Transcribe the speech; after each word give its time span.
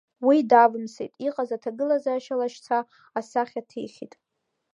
Уи 0.27 0.37
давымсит 0.49 1.11
иҟаз 1.27 1.49
аҭагылазаашьа 1.55 2.35
лашьца, 2.39 2.77
асахьа 3.19 3.61
ҭихит. 3.69 4.13